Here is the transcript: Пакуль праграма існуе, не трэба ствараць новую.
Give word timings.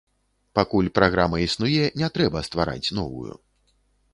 Пакуль 0.59 0.87
праграма 0.99 1.37
існуе, 1.47 1.85
не 2.03 2.09
трэба 2.15 2.45
ствараць 2.49 2.93
новую. 3.03 3.33